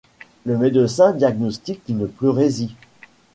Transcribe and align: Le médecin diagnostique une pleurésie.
Le 0.45 0.57
médecin 0.57 1.13
diagnostique 1.13 1.83
une 1.87 2.07
pleurésie. 2.07 2.73